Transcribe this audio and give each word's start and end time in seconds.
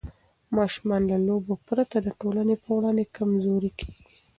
ماشومان 0.57 1.01
له 1.11 1.17
لوبو 1.27 1.53
پرته 1.67 1.97
د 2.01 2.07
ټولنې 2.19 2.55
په 2.63 2.69
وړاندې 2.77 3.11
کمزوري 3.17 3.71
کېږي. 3.79 4.03